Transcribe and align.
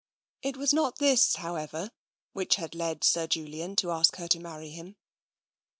It 0.41 0.57
was 0.57 0.73
not 0.73 0.97
this, 0.97 1.35
however, 1.35 1.91
which 2.33 2.55
had 2.55 2.71
caused 2.75 3.03
Sir 3.03 3.27
Julian 3.27 3.75
to 3.75 3.91
ask 3.91 4.15
her 4.15 4.27
to 4.29 4.39
marry 4.39 4.71
him. 4.71 4.95